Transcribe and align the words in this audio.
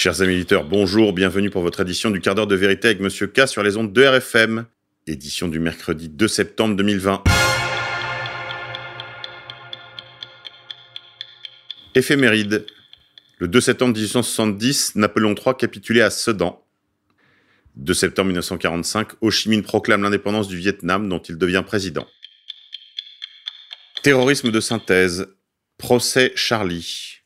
Chers 0.00 0.22
amis 0.22 0.34
éditeurs, 0.34 0.62
bonjour, 0.62 1.12
bienvenue 1.12 1.50
pour 1.50 1.60
votre 1.60 1.80
édition 1.80 2.12
du 2.12 2.20
quart 2.20 2.36
d'heure 2.36 2.46
de 2.46 2.54
vérité 2.54 2.86
avec 2.86 3.00
Monsieur 3.00 3.26
K 3.26 3.48
sur 3.48 3.64
les 3.64 3.76
ondes 3.76 3.92
de 3.92 4.04
RFM, 4.04 4.64
édition 5.08 5.48
du 5.48 5.58
mercredi 5.58 6.08
2 6.08 6.28
septembre 6.28 6.76
2020. 6.76 7.24
Éphéméride. 11.96 12.64
Le 13.38 13.48
2 13.48 13.60
septembre 13.60 13.94
1870, 13.94 14.94
Napoléon 14.94 15.34
III 15.34 15.56
capitulait 15.58 16.02
à 16.02 16.10
Sedan. 16.10 16.64
2 17.74 17.92
septembre 17.92 18.28
1945, 18.28 19.14
Ho 19.20 19.32
Chi 19.32 19.48
Minh 19.48 19.64
proclame 19.64 20.04
l'indépendance 20.04 20.46
du 20.46 20.58
Vietnam 20.58 21.08
dont 21.08 21.18
il 21.18 21.36
devient 21.36 21.64
président. 21.66 22.06
Terrorisme 24.04 24.52
de 24.52 24.60
synthèse. 24.60 25.26
Procès 25.76 26.30
Charlie. 26.36 27.18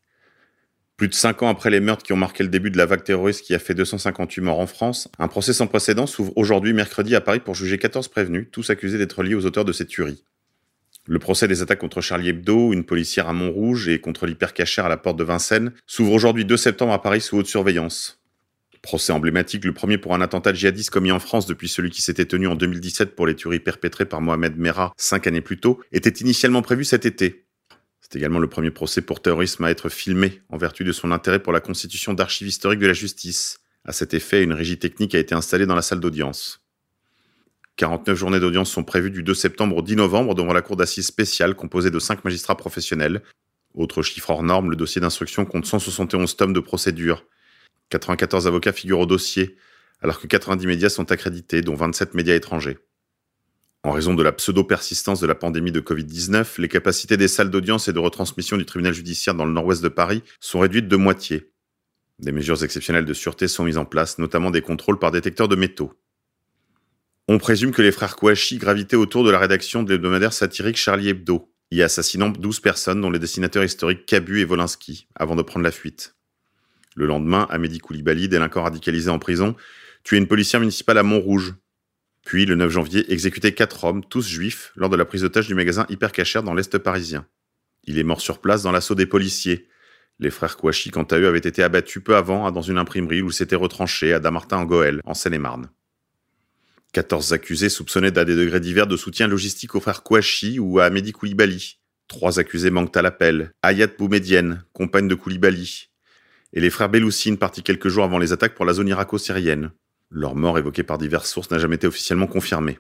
Plus 0.96 1.08
de 1.08 1.14
cinq 1.14 1.42
ans 1.42 1.48
après 1.48 1.70
les 1.70 1.80
meurtres 1.80 2.04
qui 2.04 2.12
ont 2.12 2.16
marqué 2.16 2.42
le 2.42 2.48
début 2.48 2.70
de 2.70 2.78
la 2.78 2.86
vague 2.86 3.02
terroriste 3.02 3.44
qui 3.44 3.54
a 3.54 3.58
fait 3.58 3.74
258 3.74 4.40
morts 4.42 4.60
en 4.60 4.66
France, 4.66 5.08
un 5.18 5.28
procès 5.28 5.52
sans 5.52 5.66
précédent 5.66 6.06
s'ouvre 6.06 6.32
aujourd'hui 6.36 6.72
mercredi 6.72 7.14
à 7.16 7.20
Paris 7.20 7.40
pour 7.40 7.54
juger 7.54 7.78
14 7.78 8.08
prévenus, 8.08 8.48
tous 8.52 8.70
accusés 8.70 8.98
d'être 8.98 9.22
liés 9.22 9.34
aux 9.34 9.46
auteurs 9.46 9.64
de 9.64 9.72
ces 9.72 9.86
tueries. 9.86 10.24
Le 11.06 11.18
procès 11.18 11.48
des 11.48 11.62
attaques 11.62 11.80
contre 11.80 12.00
Charlie 12.00 12.28
Hebdo, 12.28 12.72
une 12.72 12.84
policière 12.84 13.28
à 13.28 13.32
Montrouge 13.32 13.88
et 13.88 14.00
contre 14.00 14.26
l'hypercachère 14.26 14.86
à 14.86 14.88
la 14.88 14.96
porte 14.96 15.18
de 15.18 15.24
Vincennes 15.24 15.72
s'ouvre 15.84 16.12
aujourd'hui 16.12 16.44
2 16.44 16.56
septembre 16.56 16.92
à 16.92 17.02
Paris 17.02 17.20
sous 17.20 17.38
haute 17.38 17.48
surveillance. 17.48 18.22
Procès 18.82 19.12
emblématique, 19.12 19.64
le 19.64 19.72
premier 19.72 19.98
pour 19.98 20.14
un 20.14 20.20
attentat 20.20 20.54
djihadiste 20.54 20.90
commis 20.90 21.10
en 21.10 21.18
France 21.18 21.46
depuis 21.46 21.68
celui 21.68 21.90
qui 21.90 22.02
s'était 22.02 22.24
tenu 22.24 22.46
en 22.46 22.54
2017 22.54 23.16
pour 23.16 23.26
les 23.26 23.34
tueries 23.34 23.60
perpétrées 23.60 24.06
par 24.06 24.20
Mohamed 24.20 24.56
Merah 24.56 24.92
cinq 24.96 25.26
années 25.26 25.40
plus 25.40 25.58
tôt, 25.58 25.80
était 25.90 26.10
initialement 26.10 26.62
prévu 26.62 26.84
cet 26.84 27.06
été. 27.06 27.44
C'est 28.02 28.16
également 28.16 28.40
le 28.40 28.48
premier 28.48 28.70
procès 28.70 29.00
pour 29.00 29.22
terrorisme 29.22 29.64
à 29.64 29.70
être 29.70 29.88
filmé, 29.88 30.42
en 30.50 30.58
vertu 30.58 30.84
de 30.84 30.92
son 30.92 31.12
intérêt 31.12 31.38
pour 31.38 31.52
la 31.52 31.60
constitution 31.60 32.12
d'archives 32.12 32.48
historiques 32.48 32.80
de 32.80 32.88
la 32.88 32.92
justice. 32.92 33.60
À 33.84 33.92
cet 33.92 34.12
effet, 34.12 34.42
une 34.42 34.52
régie 34.52 34.78
technique 34.78 35.14
a 35.14 35.18
été 35.18 35.34
installée 35.34 35.66
dans 35.66 35.74
la 35.74 35.82
salle 35.82 36.00
d'audience. 36.00 36.60
49 37.76 38.18
journées 38.18 38.40
d'audience 38.40 38.70
sont 38.70 38.84
prévues 38.84 39.10
du 39.10 39.22
2 39.22 39.32
septembre 39.34 39.76
au 39.76 39.82
10 39.82 39.96
novembre 39.96 40.34
devant 40.34 40.52
la 40.52 40.62
cour 40.62 40.76
d'assises 40.76 41.06
spéciale 41.06 41.54
composée 41.54 41.90
de 41.90 41.98
5 41.98 42.24
magistrats 42.24 42.56
professionnels. 42.56 43.22
Autre 43.74 44.02
chiffre 44.02 44.30
hors 44.30 44.42
norme, 44.42 44.70
le 44.70 44.76
dossier 44.76 45.00
d'instruction 45.00 45.46
compte 45.46 45.64
171 45.64 46.36
tomes 46.36 46.52
de 46.52 46.60
procédure. 46.60 47.24
94 47.88 48.46
avocats 48.46 48.72
figurent 48.72 49.00
au 49.00 49.06
dossier, 49.06 49.56
alors 50.02 50.20
que 50.20 50.26
90 50.26 50.66
médias 50.66 50.90
sont 50.90 51.10
accrédités, 51.12 51.62
dont 51.62 51.74
27 51.74 52.14
médias 52.14 52.34
étrangers. 52.34 52.78
En 53.84 53.90
raison 53.90 54.14
de 54.14 54.22
la 54.22 54.30
pseudo-persistance 54.30 55.20
de 55.20 55.26
la 55.26 55.34
pandémie 55.34 55.72
de 55.72 55.80
Covid-19, 55.80 56.60
les 56.60 56.68
capacités 56.68 57.16
des 57.16 57.26
salles 57.26 57.50
d'audience 57.50 57.88
et 57.88 57.92
de 57.92 57.98
retransmission 57.98 58.56
du 58.56 58.64
tribunal 58.64 58.94
judiciaire 58.94 59.34
dans 59.34 59.44
le 59.44 59.52
nord-ouest 59.52 59.82
de 59.82 59.88
Paris 59.88 60.22
sont 60.38 60.60
réduites 60.60 60.86
de 60.86 60.94
moitié. 60.94 61.50
Des 62.20 62.30
mesures 62.30 62.62
exceptionnelles 62.62 63.04
de 63.04 63.12
sûreté 63.12 63.48
sont 63.48 63.64
mises 63.64 63.78
en 63.78 63.84
place, 63.84 64.18
notamment 64.18 64.52
des 64.52 64.62
contrôles 64.62 65.00
par 65.00 65.10
détecteurs 65.10 65.48
de 65.48 65.56
métaux. 65.56 65.92
On 67.26 67.38
présume 67.38 67.72
que 67.72 67.82
les 67.82 67.90
frères 67.90 68.14
Kouachi 68.14 68.58
gravitaient 68.58 68.94
autour 68.94 69.24
de 69.24 69.30
la 69.30 69.40
rédaction 69.40 69.82
de 69.82 69.90
l'hebdomadaire 69.90 70.32
satirique 70.32 70.76
Charlie 70.76 71.08
Hebdo, 71.08 71.52
y 71.72 71.82
assassinant 71.82 72.28
12 72.28 72.60
personnes 72.60 73.00
dont 73.00 73.10
les 73.10 73.18
dessinateurs 73.18 73.64
historiques 73.64 74.06
Cabu 74.06 74.40
et 74.40 74.44
Volinsky, 74.44 75.08
avant 75.16 75.34
de 75.34 75.42
prendre 75.42 75.64
la 75.64 75.72
fuite. 75.72 76.14
Le 76.94 77.06
lendemain, 77.06 77.48
Amédi 77.50 77.80
Koulibaly, 77.80 78.28
délinquant 78.28 78.62
radicalisé 78.62 79.10
en 79.10 79.18
prison, 79.18 79.56
tuait 80.04 80.18
une 80.18 80.28
policière 80.28 80.60
municipale 80.60 80.98
à 80.98 81.02
Montrouge, 81.02 81.54
puis, 82.24 82.46
le 82.46 82.54
9 82.54 82.70
janvier, 82.70 83.12
exécuté 83.12 83.52
quatre 83.52 83.84
hommes, 83.84 84.04
tous 84.04 84.26
juifs, 84.26 84.72
lors 84.76 84.88
de 84.88 84.96
la 84.96 85.04
prise 85.04 85.22
d'otage 85.22 85.48
du 85.48 85.54
magasin 85.54 85.86
Hypercacher 85.88 86.42
dans 86.42 86.54
l'Est 86.54 86.78
parisien. 86.78 87.26
Il 87.84 87.98
est 87.98 88.04
mort 88.04 88.20
sur 88.20 88.40
place 88.40 88.62
dans 88.62 88.70
l'assaut 88.70 88.94
des 88.94 89.06
policiers. 89.06 89.68
Les 90.20 90.30
frères 90.30 90.56
Kouachi, 90.56 90.90
quant 90.90 91.02
à 91.02 91.18
eux, 91.18 91.26
avaient 91.26 91.38
été 91.38 91.64
abattus 91.64 92.02
peu 92.02 92.14
avant 92.14 92.50
dans 92.52 92.62
une 92.62 92.78
imprimerie 92.78 93.22
où 93.22 93.32
s'étaient 93.32 93.56
retranchés 93.56 94.12
à 94.12 94.20
Damartin 94.20 94.58
en 94.58 94.64
Goël, 94.64 95.00
en 95.04 95.14
Seine-et-Marne. 95.14 95.68
14 96.92 97.32
accusés 97.32 97.70
soupçonnés 97.70 98.10
d'à 98.10 98.24
des 98.24 98.36
degrés 98.36 98.60
divers 98.60 98.86
de 98.86 98.96
soutien 98.96 99.26
logistique 99.26 99.74
aux 99.74 99.80
frères 99.80 100.02
Kouachi 100.02 100.58
ou 100.60 100.78
à 100.78 100.90
Mehdi 100.90 101.12
Koulibaly. 101.12 101.78
Trois 102.06 102.38
accusés 102.38 102.70
manquent 102.70 102.96
à 102.96 103.02
l'appel. 103.02 103.52
Ayat 103.62 103.88
Boumedienne, 103.98 104.64
compagne 104.72 105.08
de 105.08 105.14
Koulibaly. 105.14 105.88
Et 106.52 106.60
les 106.60 106.70
frères 106.70 106.90
Beloussine, 106.90 107.38
partis 107.38 107.62
quelques 107.62 107.88
jours 107.88 108.04
avant 108.04 108.18
les 108.18 108.32
attaques 108.32 108.54
pour 108.54 108.66
la 108.66 108.74
zone 108.74 108.88
irako-syrienne. 108.88 109.72
Leur 110.14 110.34
mort, 110.34 110.58
évoquée 110.58 110.82
par 110.82 110.98
diverses 110.98 111.30
sources, 111.30 111.50
n'a 111.50 111.58
jamais 111.58 111.76
été 111.76 111.86
officiellement 111.86 112.26
confirmée. 112.26 112.78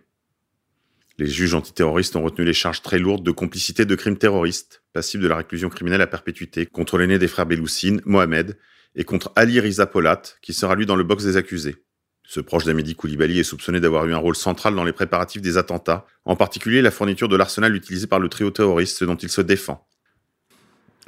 Les 1.16 1.26
juges 1.26 1.54
antiterroristes 1.54 2.14
ont 2.14 2.22
retenu 2.22 2.44
les 2.44 2.52
charges 2.52 2.82
très 2.82 2.98
lourdes 2.98 3.24
de 3.24 3.30
complicité 3.30 3.86
de 3.86 3.94
crimes 3.94 4.18
terroristes, 4.18 4.82
passibles 4.92 5.22
de 5.22 5.28
la 5.28 5.36
réclusion 5.36 5.70
criminelle 5.70 6.02
à 6.02 6.06
perpétuité, 6.06 6.66
contre 6.66 6.98
l'aîné 6.98 7.18
des 7.18 7.28
frères 7.28 7.46
Beloussine, 7.46 8.02
Mohamed, 8.04 8.58
et 8.96 9.04
contre 9.04 9.32
Ali 9.34 9.60
Riza 9.60 9.86
Polat, 9.86 10.22
qui 10.42 10.52
sera 10.52 10.74
lui 10.74 10.84
dans 10.84 10.96
le 10.96 11.04
box 11.04 11.24
des 11.24 11.38
accusés. 11.38 11.76
Ce 12.24 12.40
proche 12.40 12.64
d'Amédi 12.64 12.94
Koulibaly 12.94 13.40
est 13.40 13.44
soupçonné 13.44 13.80
d'avoir 13.80 14.06
eu 14.06 14.12
un 14.12 14.18
rôle 14.18 14.36
central 14.36 14.74
dans 14.74 14.84
les 14.84 14.92
préparatifs 14.92 15.40
des 15.40 15.56
attentats, 15.56 16.06
en 16.26 16.36
particulier 16.36 16.82
la 16.82 16.90
fourniture 16.90 17.28
de 17.28 17.36
l'arsenal 17.36 17.74
utilisé 17.74 18.06
par 18.06 18.20
le 18.20 18.28
trio 18.28 18.50
terroriste 18.50 19.04
dont 19.04 19.16
il 19.16 19.30
se 19.30 19.40
défend. 19.40 19.86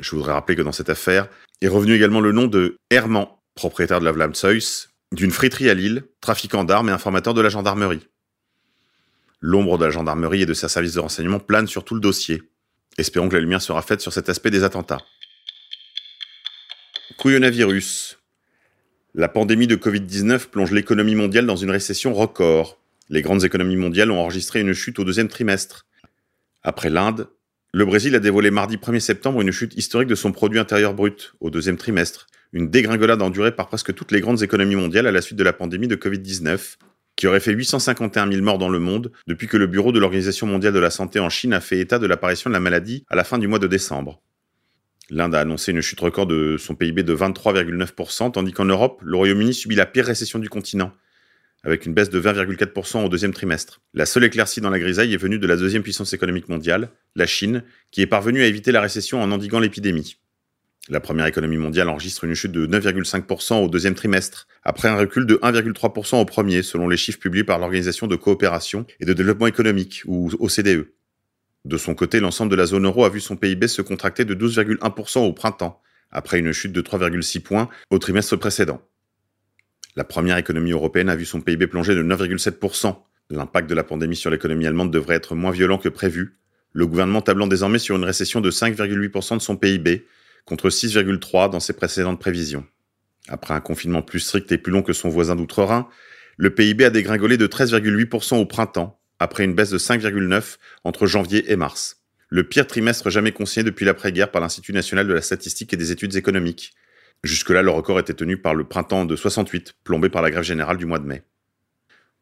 Je 0.00 0.10
voudrais 0.16 0.32
rappeler 0.32 0.56
que 0.56 0.62
dans 0.62 0.72
cette 0.72 0.90
affaire 0.90 1.28
est 1.60 1.68
revenu 1.68 1.94
également 1.94 2.20
le 2.20 2.32
nom 2.32 2.46
de 2.46 2.78
Herman, 2.90 3.28
propriétaire 3.54 4.00
de 4.00 4.06
la 4.06 4.12
Vlamshuis, 4.12 4.88
d'une 5.14 5.30
friterie 5.30 5.70
à 5.70 5.74
Lille, 5.74 6.04
trafiquant 6.20 6.64
d'armes 6.64 6.88
et 6.88 6.92
informateur 6.92 7.34
de 7.34 7.40
la 7.40 7.48
gendarmerie. 7.48 8.06
L'ombre 9.40 9.78
de 9.78 9.84
la 9.84 9.90
gendarmerie 9.90 10.42
et 10.42 10.46
de 10.46 10.54
ses 10.54 10.68
services 10.68 10.94
de 10.94 11.00
renseignement 11.00 11.38
plane 11.38 11.66
sur 11.66 11.84
tout 11.84 11.94
le 11.94 12.00
dossier. 12.00 12.42
Espérons 12.98 13.28
que 13.28 13.34
la 13.34 13.40
lumière 13.40 13.62
sera 13.62 13.82
faite 13.82 14.00
sur 14.00 14.12
cet 14.12 14.28
aspect 14.28 14.50
des 14.50 14.64
attentats. 14.64 15.00
Couillonavirus. 17.18 18.18
La 19.14 19.28
pandémie 19.28 19.66
de 19.66 19.76
Covid-19 19.76 20.48
plonge 20.48 20.72
l'économie 20.72 21.14
mondiale 21.14 21.46
dans 21.46 21.56
une 21.56 21.70
récession 21.70 22.12
record. 22.14 22.80
Les 23.08 23.22
grandes 23.22 23.44
économies 23.44 23.76
mondiales 23.76 24.10
ont 24.10 24.18
enregistré 24.18 24.60
une 24.60 24.72
chute 24.72 24.98
au 24.98 25.04
deuxième 25.04 25.28
trimestre. 25.28 25.86
Après 26.62 26.90
l'Inde, 26.90 27.28
le 27.72 27.84
Brésil 27.84 28.14
a 28.14 28.20
dévoilé 28.20 28.50
mardi 28.50 28.76
1er 28.76 29.00
septembre 29.00 29.40
une 29.40 29.52
chute 29.52 29.74
historique 29.76 30.08
de 30.08 30.14
son 30.14 30.32
produit 30.32 30.58
intérieur 30.58 30.94
brut 30.94 31.34
au 31.40 31.50
deuxième 31.50 31.76
trimestre, 31.76 32.26
une 32.54 32.70
dégringolade 32.70 33.20
endurée 33.20 33.54
par 33.54 33.66
presque 33.66 33.92
toutes 33.92 34.12
les 34.12 34.20
grandes 34.20 34.42
économies 34.42 34.76
mondiales 34.76 35.08
à 35.08 35.12
la 35.12 35.20
suite 35.20 35.36
de 35.36 35.42
la 35.42 35.52
pandémie 35.52 35.88
de 35.88 35.96
Covid-19, 35.96 36.76
qui 37.16 37.26
aurait 37.26 37.40
fait 37.40 37.52
851 37.52 38.30
000 38.30 38.42
morts 38.42 38.58
dans 38.58 38.68
le 38.68 38.78
monde 38.78 39.10
depuis 39.26 39.48
que 39.48 39.56
le 39.56 39.66
Bureau 39.66 39.90
de 39.90 39.98
l'Organisation 39.98 40.46
mondiale 40.46 40.72
de 40.72 40.78
la 40.78 40.90
santé 40.90 41.18
en 41.18 41.28
Chine 41.28 41.52
a 41.52 41.60
fait 41.60 41.80
état 41.80 41.98
de 41.98 42.06
l'apparition 42.06 42.50
de 42.50 42.54
la 42.54 42.60
maladie 42.60 43.04
à 43.10 43.16
la 43.16 43.24
fin 43.24 43.38
du 43.38 43.48
mois 43.48 43.58
de 43.58 43.66
décembre. 43.66 44.22
L'Inde 45.10 45.34
a 45.34 45.40
annoncé 45.40 45.72
une 45.72 45.80
chute 45.80 46.00
record 46.00 46.26
de 46.26 46.56
son 46.56 46.76
PIB 46.76 47.02
de 47.02 47.14
23,9%, 47.14 48.30
tandis 48.30 48.52
qu'en 48.52 48.64
Europe, 48.64 49.02
le 49.04 49.16
Royaume-Uni 49.16 49.52
subit 49.52 49.74
la 49.74 49.84
pire 49.84 50.06
récession 50.06 50.38
du 50.38 50.48
continent, 50.48 50.92
avec 51.64 51.86
une 51.86 51.92
baisse 51.92 52.08
de 52.08 52.20
20,4% 52.20 53.04
au 53.04 53.08
deuxième 53.08 53.34
trimestre. 53.34 53.80
La 53.94 54.06
seule 54.06 54.24
éclaircie 54.24 54.60
dans 54.60 54.70
la 54.70 54.78
grisaille 54.78 55.12
est 55.12 55.18
venue 55.18 55.38
de 55.38 55.46
la 55.46 55.56
deuxième 55.56 55.82
puissance 55.82 56.12
économique 56.12 56.48
mondiale, 56.48 56.90
la 57.16 57.26
Chine, 57.26 57.64
qui 57.90 58.00
est 58.00 58.06
parvenue 58.06 58.42
à 58.42 58.46
éviter 58.46 58.70
la 58.70 58.80
récession 58.80 59.20
en 59.20 59.32
endiguant 59.32 59.60
l'épidémie. 59.60 60.18
La 60.90 61.00
première 61.00 61.24
économie 61.24 61.56
mondiale 61.56 61.88
enregistre 61.88 62.24
une 62.24 62.34
chute 62.34 62.52
de 62.52 62.66
9,5% 62.66 63.64
au 63.64 63.68
deuxième 63.68 63.94
trimestre, 63.94 64.46
après 64.62 64.88
un 64.88 64.96
recul 64.96 65.24
de 65.24 65.36
1,3% 65.36 66.20
au 66.20 66.24
premier, 66.26 66.62
selon 66.62 66.88
les 66.88 66.98
chiffres 66.98 67.18
publiés 67.18 67.44
par 67.44 67.58
l'Organisation 67.58 68.06
de 68.06 68.16
coopération 68.16 68.84
et 69.00 69.06
de 69.06 69.14
développement 69.14 69.46
économique, 69.46 70.02
ou 70.04 70.30
OCDE. 70.38 70.88
De 71.64 71.76
son 71.78 71.94
côté, 71.94 72.20
l'ensemble 72.20 72.50
de 72.50 72.56
la 72.56 72.66
zone 72.66 72.84
euro 72.84 73.06
a 73.06 73.08
vu 73.08 73.20
son 73.20 73.36
PIB 73.36 73.66
se 73.66 73.80
contracter 73.80 74.26
de 74.26 74.34
12,1% 74.34 75.20
au 75.20 75.32
printemps, 75.32 75.80
après 76.10 76.38
une 76.38 76.52
chute 76.52 76.72
de 76.72 76.82
3,6 76.82 77.40
points 77.40 77.70
au 77.88 77.98
trimestre 77.98 78.36
précédent. 78.36 78.82
La 79.96 80.04
première 80.04 80.36
économie 80.36 80.72
européenne 80.72 81.08
a 81.08 81.16
vu 81.16 81.24
son 81.24 81.40
PIB 81.40 81.66
plonger 81.66 81.94
de 81.94 82.02
9,7%. 82.02 82.94
L'impact 83.30 83.70
de 83.70 83.74
la 83.74 83.84
pandémie 83.84 84.16
sur 84.16 84.30
l'économie 84.30 84.66
allemande 84.66 84.90
devrait 84.90 85.16
être 85.16 85.34
moins 85.34 85.50
violent 85.50 85.78
que 85.78 85.88
prévu, 85.88 86.36
le 86.72 86.86
gouvernement 86.86 87.22
tablant 87.22 87.46
désormais 87.46 87.78
sur 87.78 87.96
une 87.96 88.04
récession 88.04 88.42
de 88.42 88.50
5,8% 88.50 89.38
de 89.38 89.42
son 89.42 89.56
PIB, 89.56 90.04
contre 90.44 90.68
6,3 90.68 91.50
dans 91.50 91.60
ses 91.60 91.72
précédentes 91.72 92.20
prévisions. 92.20 92.66
Après 93.28 93.54
un 93.54 93.60
confinement 93.60 94.02
plus 94.02 94.20
strict 94.20 94.52
et 94.52 94.58
plus 94.58 94.72
long 94.72 94.82
que 94.82 94.92
son 94.92 95.08
voisin 95.08 95.36
d'outre-Rhin, 95.36 95.88
le 96.36 96.54
PIB 96.54 96.84
a 96.84 96.90
dégringolé 96.90 97.36
de 97.36 97.46
13,8% 97.46 98.36
au 98.36 98.46
printemps, 98.46 99.00
après 99.18 99.44
une 99.44 99.54
baisse 99.54 99.70
de 99.70 99.78
5,9 99.78 100.56
entre 100.84 101.06
janvier 101.06 101.50
et 101.50 101.56
mars. 101.56 102.02
Le 102.28 102.46
pire 102.48 102.66
trimestre 102.66 103.10
jamais 103.10 103.32
consigné 103.32 103.64
depuis 103.64 103.84
l'après-guerre 103.84 104.30
par 104.30 104.40
l'Institut 104.42 104.72
national 104.72 105.06
de 105.06 105.12
la 105.12 105.22
statistique 105.22 105.72
et 105.72 105.76
des 105.76 105.92
études 105.92 106.16
économiques. 106.16 106.74
Jusque-là, 107.22 107.62
le 107.62 107.70
record 107.70 107.98
était 108.00 108.14
tenu 108.14 108.36
par 108.36 108.54
le 108.54 108.64
printemps 108.64 109.04
de 109.04 109.16
68, 109.16 109.76
plombé 109.84 110.08
par 110.08 110.20
la 110.20 110.30
grève 110.30 110.42
générale 110.42 110.76
du 110.76 110.84
mois 110.84 110.98
de 110.98 111.06
mai. 111.06 111.22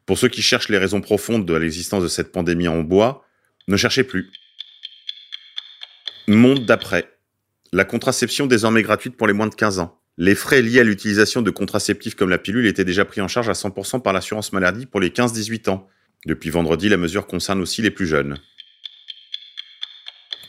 Pour 0.07 0.19
ceux 0.19 0.29
qui 0.29 0.43
cherchent 0.43 0.69
les 0.69 0.79
raisons 0.79 1.01
profondes 1.01 1.47
de 1.47 1.55
l'existence 1.55 2.03
de 2.03 2.09
cette 2.09 2.31
pandémie 2.31 2.69
en 2.69 2.83
bois, 2.83 3.25
ne 3.69 3.77
cherchez 3.77 4.05
plus. 4.05 4.31
Monde 6.29 6.67
d'après 6.67 7.12
la 7.73 7.85
contraception 7.85 8.47
désormais 8.47 8.83
gratuite 8.83 9.17
pour 9.17 9.27
les 9.27 9.33
moins 9.33 9.47
de 9.47 9.55
15 9.55 9.79
ans. 9.79 9.99
Les 10.19 10.35
frais 10.35 10.61
liés 10.61 10.81
à 10.81 10.85
l'utilisation 10.85 11.41
de 11.41 11.51
contraceptifs 11.51 12.15
comme 12.15 12.29
la 12.29 12.39
pilule 12.39 12.67
étaient 12.67 12.85
déjà 12.85 13.07
pris 13.07 13.23
en 13.23 13.29
charge 13.29 13.49
à 13.49 13.53
100% 13.53 14.03
par 14.03 14.13
l'assurance 14.13 14.53
maladie 14.53 14.85
pour 14.85 15.01
les 15.01 15.09
15-18 15.09 15.71
ans. 15.71 15.89
Depuis 16.27 16.51
vendredi, 16.51 16.91
la 16.91 16.99
mesure 16.99 17.27
concerne 17.27 17.63
aussi 17.63 17.81
les 17.81 17.91
plus 17.91 18.07
jeunes. 18.07 18.39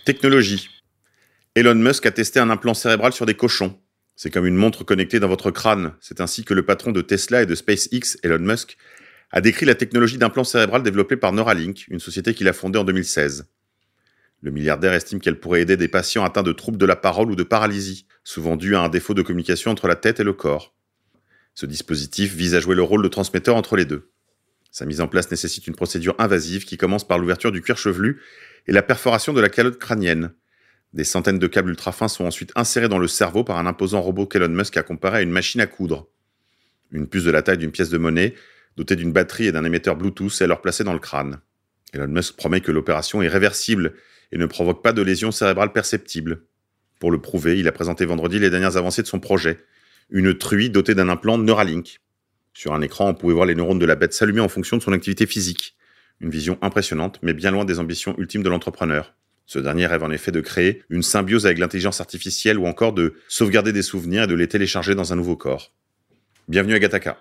Technologie. 0.06 0.70
Elon 1.56 1.76
Musk 1.76 2.06
a 2.06 2.12
testé 2.12 2.42
un 2.42 2.50
implant 2.50 2.74
cérébral 2.74 3.14
sur 3.14 3.26
des 3.26 3.36
cochons. 3.36 3.80
C'est 4.18 4.30
comme 4.30 4.46
une 4.46 4.58
montre 4.58 4.84
connectée 4.84 5.22
dans 5.22 5.30
votre 5.30 5.50
crâne. 5.50 5.94
C'est 6.02 6.20
ainsi 6.20 6.44
que 6.44 6.54
le 6.54 6.66
patron 6.66 6.92
de 6.92 7.02
Tesla 7.02 7.44
et 7.44 7.46
de 7.46 7.56
SpaceX, 7.56 8.18
Elon 8.22 8.40
Musk, 8.40 8.76
a 9.32 9.40
décrit 9.40 9.66
la 9.66 9.76
technologie 9.76 10.18
d'implant 10.18 10.44
cérébral 10.44 10.84
développée 10.84 11.16
par 11.16 11.32
Neuralink, 11.32 11.88
une 11.88 12.00
société 12.00 12.34
qu'il 12.34 12.50
a 12.50 12.54
fondée 12.54 12.78
en 12.78 12.84
2016. 12.84 13.48
Le 14.44 14.52
milliardaire 14.52 14.92
estime 14.92 15.22
qu'elle 15.22 15.40
pourrait 15.40 15.62
aider 15.62 15.78
des 15.78 15.88
patients 15.88 16.26
atteints 16.26 16.44
de 16.44 16.52
troubles 16.52 16.78
de 16.78 16.86
la 16.86 16.98
parole 16.98 17.32
ou 17.32 17.36
de 17.38 17.44
paralysie, 17.44 18.06
souvent 18.26 18.58
dus 18.58 18.76
à 18.76 18.82
un 18.82 18.90
défaut 18.90 19.14
de 19.14 19.22
communication 19.22 19.72
entre 19.72 19.88
la 19.88 19.96
tête 19.96 20.20
et 20.20 20.26
le 20.26 20.34
corps. 20.34 20.76
Ce 21.56 21.66
dispositif 21.66 22.36
vise 22.36 22.54
à 22.54 22.60
jouer 22.60 22.76
le 22.76 22.84
rôle 22.84 23.02
de 23.02 23.08
transmetteur 23.08 23.56
entre 23.56 23.78
les 23.78 23.86
deux. 23.86 24.12
Sa 24.70 24.86
mise 24.86 25.00
en 25.00 25.08
place 25.08 25.32
nécessite 25.32 25.66
une 25.68 25.76
procédure 25.76 26.14
invasive 26.20 26.66
qui 26.66 26.76
commence 26.76 27.08
par 27.08 27.20
l'ouverture 27.20 27.54
du 27.54 27.62
cuir 27.62 27.78
chevelu 27.78 28.22
et 28.68 28.74
la 28.74 28.82
perforation 28.82 29.32
de 29.32 29.40
la 29.40 29.48
calotte 29.48 29.80
crânienne. 29.80 30.34
Des 30.92 31.06
centaines 31.06 31.40
de 31.40 31.48
câbles 31.48 31.70
ultra 31.70 31.94
fins 31.94 32.10
sont 32.10 32.26
ensuite 32.26 32.52
insérés 32.56 32.90
dans 32.90 33.00
le 33.00 33.08
cerveau 33.08 33.46
par 33.46 33.58
un 33.58 33.66
imposant 33.66 34.02
robot 34.02 34.26
qu'Elon 34.26 34.50
Musk 34.50 34.76
a 34.76 34.84
comparé 34.84 35.20
à 35.20 35.22
une 35.22 35.32
machine 35.32 35.62
à 35.62 35.68
coudre. 35.68 36.10
Une 36.92 37.08
puce 37.08 37.24
de 37.24 37.32
la 37.32 37.44
taille 37.44 37.60
d'une 37.60 37.72
pièce 37.72 37.90
de 37.90 37.98
monnaie, 37.98 38.36
dotée 38.76 38.98
d'une 38.98 39.14
batterie 39.14 39.46
et 39.46 39.52
d'un 39.54 39.64
émetteur 39.64 39.96
Bluetooth, 39.96 40.42
est 40.42 40.44
alors 40.44 40.62
placée 40.62 40.84
dans 40.84 40.92
le 40.92 41.00
crâne. 41.00 41.40
Elon 41.94 42.08
Musk 42.08 42.36
promet 42.36 42.62
que 42.62 42.72
l'opération 42.72 43.22
est 43.22 43.28
réversible 43.28 43.94
et 44.32 44.38
ne 44.38 44.46
provoque 44.46 44.84
pas 44.84 44.94
de 44.94 45.02
lésions 45.02 45.32
cérébrales 45.32 45.72
perceptibles. 45.72 46.42
Pour 47.00 47.12
le 47.12 47.22
prouver, 47.22 47.60
il 47.60 47.68
a 47.68 47.72
présenté 47.72 48.06
vendredi 48.06 48.40
les 48.40 48.50
dernières 48.50 48.78
avancées 48.78 49.04
de 49.04 49.08
son 49.08 49.20
projet, 49.20 49.64
une 50.10 50.38
truie 50.38 50.70
dotée 50.70 50.96
d'un 50.96 51.10
implant 51.10 51.38
Neuralink. 51.38 52.00
Sur 52.54 52.74
un 52.74 52.82
écran, 52.82 53.10
on 53.10 53.14
pouvait 53.14 53.34
voir 53.34 53.46
les 53.46 53.56
neurones 53.56 53.80
de 53.80 53.86
la 53.86 53.96
bête 53.96 54.14
s'allumer 54.14 54.42
en 54.42 54.48
fonction 54.48 54.78
de 54.78 54.82
son 54.82 54.94
activité 54.94 55.26
physique. 55.26 55.76
Une 56.20 56.30
vision 56.30 56.58
impressionnante, 56.62 57.20
mais 57.22 57.34
bien 57.34 57.52
loin 57.52 57.66
des 57.66 57.80
ambitions 57.80 58.16
ultimes 58.18 58.44
de 58.44 58.50
l'entrepreneur. 58.50 59.14
Ce 59.46 59.60
dernier 59.60 59.88
rêve 59.88 60.04
en 60.04 60.12
effet 60.12 60.32
de 60.32 60.40
créer 60.40 60.84
une 60.90 61.04
symbiose 61.04 61.46
avec 61.46 61.58
l'intelligence 61.58 62.00
artificielle 62.00 62.58
ou 62.58 62.66
encore 62.66 62.94
de 62.94 63.16
sauvegarder 63.28 63.74
des 63.74 63.82
souvenirs 63.82 64.24
et 64.24 64.28
de 64.28 64.36
les 64.36 64.48
télécharger 64.48 64.96
dans 64.96 65.12
un 65.12 65.16
nouveau 65.16 65.36
corps. 65.36 65.74
Bienvenue 66.48 66.76
à 66.76 66.80
Gataka. 66.80 67.20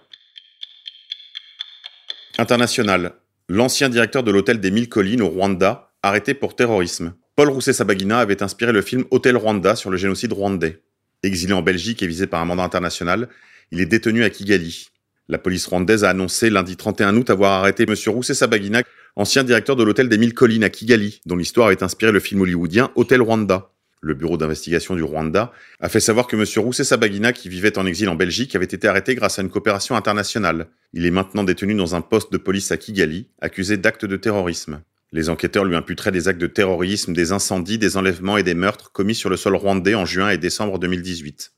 International. 2.38 3.12
L'ancien 3.54 3.90
directeur 3.90 4.22
de 4.22 4.30
l'hôtel 4.30 4.60
des 4.60 4.70
Mille 4.70 4.88
Collines 4.88 5.20
au 5.20 5.28
Rwanda, 5.28 5.92
arrêté 6.02 6.32
pour 6.32 6.56
terrorisme. 6.56 7.12
Paul 7.36 7.50
Rousset-Sabagina 7.50 8.18
avait 8.18 8.42
inspiré 8.42 8.72
le 8.72 8.80
film 8.80 9.04
Hôtel 9.10 9.36
Rwanda 9.36 9.76
sur 9.76 9.90
le 9.90 9.98
génocide 9.98 10.32
rwandais. 10.32 10.80
Exilé 11.22 11.52
en 11.52 11.60
Belgique 11.60 12.02
et 12.02 12.06
visé 12.06 12.26
par 12.26 12.40
un 12.40 12.46
mandat 12.46 12.62
international, 12.62 13.28
il 13.70 13.82
est 13.82 13.84
détenu 13.84 14.24
à 14.24 14.30
Kigali. 14.30 14.86
La 15.28 15.36
police 15.36 15.66
rwandaise 15.66 16.02
a 16.02 16.08
annoncé 16.08 16.48
lundi 16.48 16.78
31 16.78 17.14
août 17.14 17.28
avoir 17.28 17.52
arrêté 17.52 17.84
M. 17.86 17.94
Rousset-Sabagina, 18.06 18.84
ancien 19.16 19.44
directeur 19.44 19.76
de 19.76 19.84
l'hôtel 19.84 20.08
des 20.08 20.16
Mille 20.16 20.32
Collines 20.32 20.64
à 20.64 20.70
Kigali, 20.70 21.20
dont 21.26 21.36
l'histoire 21.36 21.66
avait 21.66 21.82
inspiré 21.82 22.10
le 22.10 22.20
film 22.20 22.40
hollywoodien 22.40 22.90
Hôtel 22.94 23.20
Rwanda. 23.20 23.71
Le 24.04 24.14
bureau 24.14 24.36
d'investigation 24.36 24.96
du 24.96 25.04
Rwanda 25.04 25.52
a 25.78 25.88
fait 25.88 26.00
savoir 26.00 26.26
que 26.26 26.34
M. 26.34 26.44
Rousset-Sabagina, 26.64 27.32
qui 27.32 27.48
vivait 27.48 27.78
en 27.78 27.86
exil 27.86 28.08
en 28.08 28.16
Belgique, 28.16 28.56
avait 28.56 28.64
été 28.64 28.88
arrêté 28.88 29.14
grâce 29.14 29.38
à 29.38 29.42
une 29.42 29.48
coopération 29.48 29.94
internationale. 29.94 30.66
Il 30.92 31.06
est 31.06 31.12
maintenant 31.12 31.44
détenu 31.44 31.76
dans 31.76 31.94
un 31.94 32.00
poste 32.00 32.32
de 32.32 32.38
police 32.38 32.72
à 32.72 32.76
Kigali, 32.76 33.28
accusé 33.40 33.76
d'actes 33.76 34.04
de 34.04 34.16
terrorisme. 34.16 34.82
Les 35.12 35.28
enquêteurs 35.28 35.64
lui 35.64 35.76
imputeraient 35.76 36.10
des 36.10 36.26
actes 36.26 36.40
de 36.40 36.48
terrorisme, 36.48 37.12
des 37.12 37.30
incendies, 37.30 37.78
des 37.78 37.96
enlèvements 37.96 38.38
et 38.38 38.42
des 38.42 38.54
meurtres 38.54 38.90
commis 38.90 39.14
sur 39.14 39.30
le 39.30 39.36
sol 39.36 39.54
rwandais 39.54 39.94
en 39.94 40.04
juin 40.04 40.30
et 40.30 40.38
décembre 40.38 40.80
2018. 40.80 41.52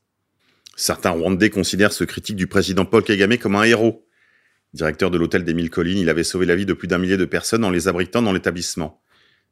Certains 0.75 1.11
Rwandais 1.11 1.49
considèrent 1.49 1.93
ce 1.93 2.03
critique 2.03 2.35
du 2.35 2.45
président 2.45 2.85
Paul 2.85 3.01
Kagame 3.01 3.39
comme 3.39 3.55
un 3.55 3.63
héros. 3.63 4.05
Directeur 4.73 5.09
de 5.09 5.17
l'hôtel 5.17 5.45
des 5.45 5.53
Mille 5.55 5.71
Collines, 5.71 5.97
il 5.97 6.09
avait 6.09 6.25
sauvé 6.25 6.45
la 6.45 6.55
vie 6.55 6.65
de 6.67 6.73
plus 6.73 6.89
d'un 6.89 6.99
millier 6.99 7.17
de 7.17 7.25
personnes 7.25 7.63
en 7.63 7.71
les 7.71 7.87
abritant 7.87 8.21
dans 8.21 8.33
l'établissement. 8.33 9.01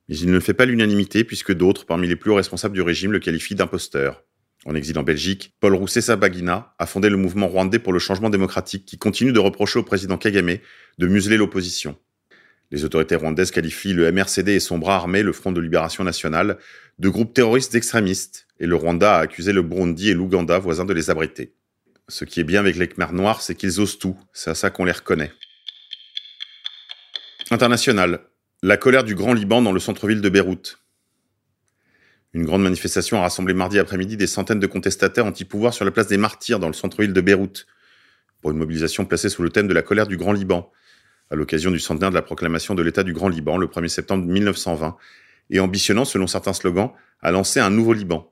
Mais 0.10 0.18
il 0.18 0.32
ne 0.32 0.40
fait 0.40 0.54
pas 0.54 0.66
l'unanimité 0.66 1.24
puisque 1.24 1.54
d'autres, 1.54 1.86
parmi 1.86 2.08
les 2.08 2.16
plus 2.16 2.32
hauts 2.32 2.36
responsables 2.36 2.76
du 2.76 2.82
régime, 2.82 3.12
le 3.12 3.20
qualifient 3.20 3.56
d'imposteur. 3.56 4.24
En 4.66 4.76
exil 4.76 4.98
en 4.98 5.04
Belgique, 5.04 5.54
Paul 5.60 5.76
Roussé-Sabagina 5.76 6.74
a 6.80 6.86
fondé 6.86 7.10
le 7.10 7.18
mouvement 7.18 7.48
rwandais 7.48 7.80
pour 7.80 7.92
le 7.92 8.00
changement 8.00 8.30
démocratique 8.30 8.86
qui 8.86 8.98
continue 8.98 9.34
de 9.34 9.40
reprocher 9.40 9.80
au 9.80 9.84
président 9.84 10.18
Kagame 10.18 10.58
de 10.98 11.08
museler 11.08 11.38
l'opposition. 11.38 11.98
Les 12.72 12.86
autorités 12.86 13.16
rwandaises 13.16 13.52
qualifient 13.52 13.94
le 13.94 14.12
MRCD 14.12 14.54
et 14.54 14.60
son 14.60 14.78
bras 14.78 14.96
armé, 14.96 15.22
le 15.22 15.34
Front 15.34 15.52
de 15.52 15.60
Libération 15.60 16.04
Nationale, 16.04 16.58
de 16.98 17.10
groupes 17.10 17.34
terroristes 17.34 17.76
extrémistes, 17.76 18.48
et 18.60 18.66
le 18.66 18.76
Rwanda 18.76 19.18
a 19.18 19.20
accusé 19.20 19.52
le 19.52 19.62
Burundi 19.62 20.10
et 20.10 20.14
l'Ouganda, 20.14 20.58
voisins, 20.60 20.86
de 20.86 20.94
les 20.94 21.10
abriter. 21.10 21.54
Ce 22.08 22.26
qui 22.26 22.40
est 22.40 22.46
bien 22.46 22.62
avec 22.62 22.76
les 22.76 22.88
Khmers 22.88 23.14
noirs, 23.14 23.42
c'est 23.42 23.56
qu'ils 23.56 23.80
osent 23.80 24.00
tout, 24.00 24.18
c'est 24.32 24.50
à 24.50 24.56
ça 24.56 24.70
qu'on 24.70 24.86
les 24.86 24.92
reconnaît. 24.92 25.32
International. 27.52 28.22
La 28.66 28.78
colère 28.78 29.04
du 29.04 29.14
Grand 29.14 29.34
Liban 29.34 29.62
dans 29.62 29.74
le 29.74 29.80
centre-ville 29.82 30.22
de 30.22 30.30
Beyrouth. 30.30 30.80
Une 32.32 32.46
grande 32.46 32.64
manifestation 32.64 33.18
a 33.18 33.24
rassemblé 33.24 33.54
mardi 33.54 33.78
après-midi 33.78 34.16
des 34.16 34.26
centaines 34.26 34.62
de 34.62 34.68
contestataires 34.68 35.26
anti-pouvoir 35.26 35.74
sur 35.74 35.84
la 35.84 35.92
place 35.92 36.08
des 36.08 36.16
Martyrs 36.16 36.60
dans 36.60 36.68
le 36.68 36.74
centre-ville 36.74 37.12
de 37.12 37.20
Beyrouth, 37.20 37.68
pour 38.40 38.52
une 38.52 38.58
mobilisation 38.58 39.04
placée 39.04 39.28
sous 39.28 39.44
le 39.44 39.50
thème 39.50 39.68
de 39.68 39.74
la 39.74 39.82
colère 39.82 40.08
du 40.08 40.16
Grand 40.16 40.32
Liban, 40.32 40.72
à 41.30 41.36
l'occasion 41.36 41.72
du 41.72 41.80
centenaire 41.80 42.10
de 42.10 42.16
la 42.16 42.22
proclamation 42.22 42.74
de 42.74 42.82
l'État 42.82 43.04
du 43.04 43.12
Grand 43.12 43.28
Liban 43.28 43.58
le 43.58 43.68
1er 43.68 43.90
septembre 43.90 44.24
1920, 44.24 44.96
et 45.50 45.60
ambitionnant, 45.60 46.06
selon 46.06 46.26
certains 46.26 46.54
slogans, 46.54 46.94
à 47.22 47.32
lancer 47.32 47.60
un 47.60 47.70
nouveau 47.70 47.92
Liban. 47.92 48.32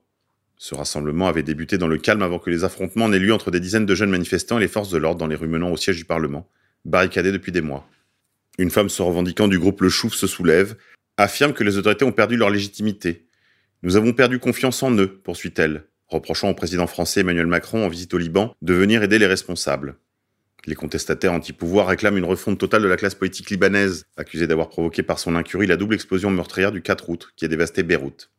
Ce 0.56 0.74
rassemblement 0.74 1.28
avait 1.28 1.42
débuté 1.42 1.76
dans 1.76 1.88
le 1.88 1.98
calme 1.98 2.22
avant 2.22 2.38
que 2.38 2.48
les 2.48 2.64
affrontements 2.64 3.10
n'aient 3.10 3.18
lieu 3.18 3.34
entre 3.34 3.50
des 3.50 3.60
dizaines 3.60 3.84
de 3.84 3.94
jeunes 3.94 4.08
manifestants 4.08 4.56
et 4.56 4.62
les 4.62 4.68
forces 4.68 4.88
de 4.88 4.96
l'ordre 4.96 5.18
dans 5.18 5.26
les 5.26 5.36
rues 5.36 5.46
menant 5.46 5.70
au 5.70 5.76
siège 5.76 5.98
du 5.98 6.06
Parlement, 6.06 6.48
barricadés 6.86 7.32
depuis 7.32 7.52
des 7.52 7.60
mois. 7.60 7.86
Une 8.58 8.70
femme 8.70 8.90
se 8.90 9.00
revendiquant 9.00 9.48
du 9.48 9.58
groupe 9.58 9.80
Le 9.80 9.88
Chouf 9.88 10.14
se 10.14 10.26
soulève, 10.26 10.76
affirme 11.16 11.54
que 11.54 11.64
les 11.64 11.78
autorités 11.78 12.04
ont 12.04 12.12
perdu 12.12 12.36
leur 12.36 12.50
légitimité. 12.50 13.26
Nous 13.82 13.96
avons 13.96 14.12
perdu 14.12 14.38
confiance 14.38 14.82
en 14.82 14.92
eux, 14.92 15.20
poursuit-elle, 15.24 15.84
reprochant 16.08 16.50
au 16.50 16.54
président 16.54 16.86
français 16.86 17.20
Emmanuel 17.20 17.46
Macron 17.46 17.84
en 17.84 17.88
visite 17.88 18.12
au 18.14 18.18
Liban 18.18 18.54
de 18.60 18.74
venir 18.74 19.02
aider 19.02 19.18
les 19.18 19.26
responsables. 19.26 19.96
Les 20.66 20.74
contestataires 20.76 21.32
anti-pouvoir 21.32 21.88
réclament 21.88 22.18
une 22.18 22.24
refonte 22.24 22.58
totale 22.58 22.82
de 22.82 22.88
la 22.88 22.96
classe 22.96 23.16
politique 23.16 23.50
libanaise, 23.50 24.06
accusée 24.16 24.46
d'avoir 24.46 24.68
provoqué 24.68 25.02
par 25.02 25.18
son 25.18 25.34
incurie 25.34 25.66
la 25.66 25.76
double 25.76 25.94
explosion 25.94 26.30
meurtrière 26.30 26.70
du 26.70 26.82
4 26.82 27.08
août 27.08 27.32
qui 27.36 27.46
a 27.46 27.48
dévasté 27.48 27.82
Beyrouth. 27.82 28.30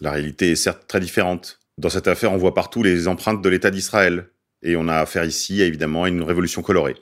La 0.00 0.10
réalité 0.10 0.50
est 0.50 0.56
certes 0.56 0.86
très 0.86 1.00
différente. 1.00 1.60
Dans 1.78 1.88
cette 1.88 2.08
affaire, 2.08 2.32
on 2.32 2.36
voit 2.36 2.52
partout 2.52 2.82
les 2.82 3.08
empreintes 3.08 3.40
de 3.40 3.48
l'État 3.48 3.70
d'Israël. 3.70 4.28
Et 4.62 4.76
on 4.76 4.88
a 4.88 4.96
affaire 4.96 5.24
ici, 5.24 5.62
évidemment, 5.62 6.04
à 6.04 6.08
une 6.08 6.22
révolution 6.22 6.62
colorée. 6.62 6.96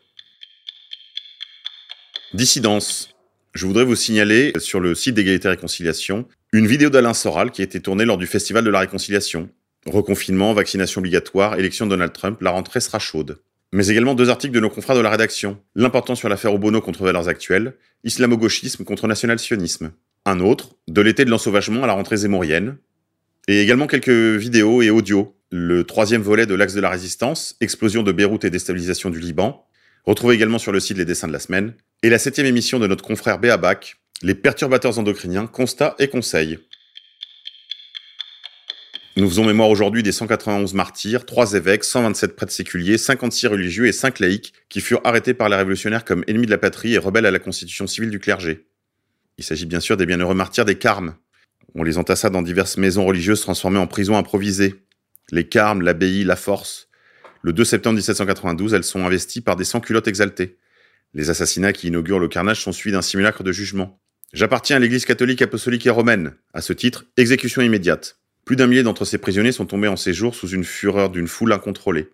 Dissidence. 2.35 3.15
Je 3.55 3.67
voudrais 3.67 3.85
vous 3.85 3.97
signaler 3.97 4.53
sur 4.59 4.81
le 4.81 4.95
site 4.95 5.15
d'égalité 5.15 5.49
et 5.49 5.51
réconciliation 5.51 6.27
une 6.53 6.67
vidéo 6.67 6.91
d'Alain 6.91 7.15
Soral 7.15 7.51
qui 7.51 7.61
a 7.61 7.65
été 7.65 7.81
tournée 7.81 8.05
lors 8.05 8.19
du 8.19 8.27
Festival 8.27 8.65
de 8.65 8.71
la 8.71 8.81
Réconciliation. 8.81 9.51
Reconfinement, 9.87 10.55
vaccination 10.55 11.01
obligatoire, 11.01 11.59
élection 11.59 11.87
de 11.87 11.91
Donald 11.91 12.13
Trump, 12.13 12.41
la 12.41 12.51
rentrée 12.51 12.81
sera 12.81 12.99
chaude 12.99 13.39
mais 13.73 13.89
également 13.89 14.15
deux 14.15 14.29
articles 14.29 14.55
de 14.55 14.61
nos 14.61 14.69
confrères 14.69 14.97
de 14.97 15.01
la 15.01 15.11
rédaction. 15.11 15.59
L'important 15.75 16.15
sur 16.15 16.29
l'affaire 16.29 16.53
Obono 16.53 16.81
contre 16.81 17.05
valeurs 17.05 17.29
actuelles, 17.29 17.75
islamo-gauchisme 18.05 18.85
contre 18.85 19.09
national-sionisme. 19.09 19.93
Un 20.27 20.41
autre, 20.41 20.77
de 20.89 21.01
l'été 21.01 21.25
de 21.25 21.31
l'ensauvagement 21.31 21.83
à 21.83 21.87
la 21.87 21.95
rentrée 21.95 22.19
zémorienne. 22.19 22.77
Et 23.49 23.61
également 23.63 23.87
quelques 23.87 24.11
vidéos 24.11 24.83
et 24.83 24.91
audios. 24.91 25.35
Le 25.51 25.85
troisième 25.85 26.23
volet 26.23 26.47
de 26.47 26.55
l'axe 26.55 26.75
de 26.75 26.81
la 26.81 26.91
résistance, 26.91 27.57
explosion 27.61 28.03
de 28.03 28.13
Beyrouth 28.13 28.45
et 28.45 28.51
déstabilisation 28.51 29.11
du 29.11 29.21
Liban. 29.21 29.67
Retrouvez 30.05 30.35
également 30.35 30.59
sur 30.59 30.73
le 30.73 30.81
site 30.81 30.99
les 30.99 31.05
dessins 31.05 31.29
de 31.29 31.33
la 31.33 31.39
semaine. 31.39 31.75
Et 32.05 32.11
la 32.11 32.19
septième 32.19 32.49
émission 32.49 32.81
de 32.81 32.89
notre 32.89 33.05
confrère 33.05 33.39
Béabac, 33.39 33.95
les 34.23 34.35
perturbateurs 34.35 34.99
endocriniens, 34.99 35.47
constats 35.47 35.95
et 36.01 36.09
conseils. 36.09 36.59
Nous 39.17 39.29
faisons 39.29 39.45
mémoire 39.45 39.69
aujourd'hui 39.69 40.03
des 40.03 40.11
191 40.11 40.75
martyrs, 40.75 41.25
3 41.25 41.53
évêques, 41.53 41.85
127 41.85 42.35
prêtres 42.35 42.53
séculiers, 42.53 42.99
56 42.99 43.47
religieux 43.47 43.87
et 43.87 43.93
5 43.93 44.19
laïcs 44.19 44.53
qui 44.69 44.81
furent 44.81 45.01
arrêtés 45.05 45.33
par 45.33 45.49
les 45.49 45.55
révolutionnaires 45.55 46.05
comme 46.05 46.25
ennemis 46.27 46.47
de 46.47 46.51
la 46.51 46.59
patrie 46.59 46.95
et 46.95 46.99
rebelles 46.99 47.27
à 47.27 47.31
la 47.31 47.39
constitution 47.39 47.87
civile 47.87 48.11
du 48.11 48.19
clergé. 48.19 48.67
Il 49.39 49.45
s'agit 49.45 49.67
bien 49.67 49.79
sûr 49.79 49.97
des 49.97 50.05
bienheureux 50.07 50.35
martyrs 50.35 50.65
des 50.65 50.79
Carmes. 50.79 51.15
On 51.77 51.85
les 51.85 51.99
entassa 51.99 52.31
dans 52.31 52.43
diverses 52.43 52.79
maisons 52.79 53.07
religieuses 53.07 53.43
transformées 53.43 53.79
en 53.79 53.87
prisons 53.87 54.17
improvisées. 54.17 54.75
Les 55.31 55.49
Carmes, 55.49 55.83
l'abbaye, 55.83 56.25
la 56.25 56.35
Force. 56.35 56.89
Le 57.43 57.53
2 57.53 57.65
septembre 57.65 57.95
1792, 57.95 58.75
elles 58.75 58.83
sont 58.83 59.07
investies 59.07 59.41
par 59.41 59.55
des 59.55 59.65
sans-culottes 59.65 60.09
exaltés. 60.09 60.59
Les 61.15 61.29
assassinats 61.29 61.73
qui 61.73 61.89
inaugurent 61.89 62.19
le 62.19 62.29
carnage 62.29 62.63
sont 62.63 62.73
suivis 62.73 62.95
d'un 62.95 63.03
simulacre 63.03 63.43
de 63.43 63.53
jugement. 63.53 64.01
J'appartiens 64.33 64.77
à 64.77 64.79
l'Église 64.79 65.05
catholique 65.05 65.43
apostolique 65.43 65.87
et 65.87 65.91
romaine. 65.91 66.35
À 66.55 66.63
ce 66.63 66.73
titre, 66.73 67.05
exécution 67.19 67.61
immédiate. 67.61 68.19
Plus 68.47 68.57
d'un 68.57 68.67
millier 68.67 68.83
d'entre 68.83 69.05
ces 69.05 69.19
prisonniers 69.19 69.53
sont 69.53 69.67
tombés 69.67 69.89
en 69.89 69.97
séjour 69.97 70.35
sous 70.35 70.49
une 70.49 70.65
fureur 70.65 71.11
d'une 71.11 71.29
foule 71.29 71.53
incontrôlée. 71.53 72.09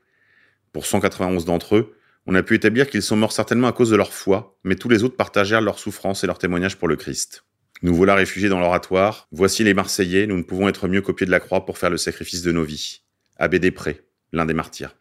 Pour 0.73 0.85
191 0.85 1.45
d'entre 1.45 1.77
eux, 1.77 1.95
on 2.27 2.35
a 2.35 2.43
pu 2.43 2.57
établir 2.57 2.91
qu'ils 2.91 3.03
sont 3.03 3.17
morts 3.17 3.33
certainement 3.33 3.69
à 3.69 3.73
cause 3.73 3.91
de 3.91 3.97
leur 3.97 4.13
foi, 4.13 4.59
mais 4.65 4.75
tous 4.75 4.89
les 4.89 5.05
autres 5.05 5.17
partagèrent 5.17 5.63
leur 5.63 5.79
souffrance 5.79 6.25
et 6.25 6.27
leur 6.27 6.39
témoignage 6.39 6.77
pour 6.77 6.89
le 6.89 6.97
Christ. 6.97 7.45
Nous 7.83 7.95
voilà 7.95 8.17
réfugiés 8.17 8.49
dans 8.49 8.61
l'oratoire, 8.61 9.29
voici 9.31 9.63
les 9.63 9.73
Marseillais, 9.73 10.27
nous 10.27 10.37
ne 10.37 10.43
pouvons 10.43 10.69
être 10.69 10.89
mieux 10.89 11.01
qu'au 11.01 11.15
pied 11.15 11.25
de 11.25 11.31
la 11.31 11.41
croix 11.41 11.65
pour 11.65 11.79
faire 11.79 11.91
le 11.91 11.97
sacrifice 11.97 12.43
de 12.43 12.51
nos 12.51 12.65
vies. 12.65 13.03
Abbé 13.37 13.61
Després, 13.61 14.05
l'un 14.33 14.45
des 14.45 14.55
martyrs. 14.55 14.98